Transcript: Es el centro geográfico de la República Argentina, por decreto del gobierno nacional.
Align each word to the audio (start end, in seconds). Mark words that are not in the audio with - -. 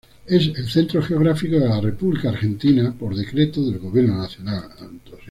Es 0.25 0.47
el 0.57 0.67
centro 0.67 1.03
geográfico 1.03 1.59
de 1.59 1.67
la 1.69 1.79
República 1.79 2.29
Argentina, 2.29 2.91
por 2.91 3.15
decreto 3.15 3.63
del 3.63 3.77
gobierno 3.77 4.17
nacional. 4.17 4.63